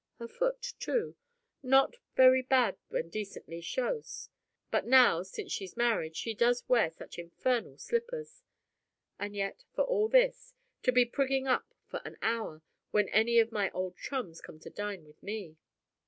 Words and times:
Her 0.17 0.27
foot, 0.27 0.73
too 0.79 1.15
not 1.61 1.97
very 2.15 2.41
bad 2.41 2.75
when 2.89 3.09
decently 3.11 3.61
chausse; 3.61 4.29
but 4.71 4.87
now 4.87 5.21
since 5.21 5.51
she's 5.51 5.77
married 5.77 6.15
she 6.15 6.33
does 6.33 6.63
wear 6.67 6.89
such 6.89 7.19
infernal 7.19 7.77
slippers! 7.77 8.41
And 9.19 9.35
yet 9.35 9.63
for 9.75 9.83
all 9.83 10.09
this, 10.09 10.55
to 10.81 10.91
be 10.91 11.05
prigging 11.05 11.47
up 11.47 11.75
for 11.87 12.01
an 12.03 12.17
hour, 12.23 12.63
when 12.89 13.09
any 13.09 13.37
of 13.37 13.51
my 13.51 13.69
old 13.75 13.95
chums 13.95 14.41
come 14.41 14.57
to 14.61 14.71
dine 14.71 15.05
with 15.05 15.21
me! 15.21 15.57